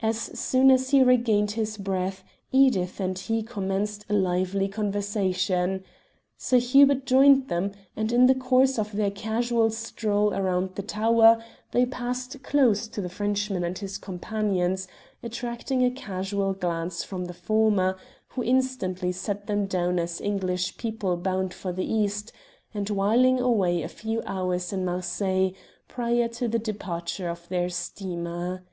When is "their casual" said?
8.92-9.68